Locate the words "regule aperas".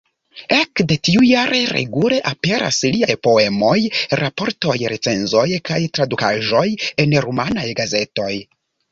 1.73-2.79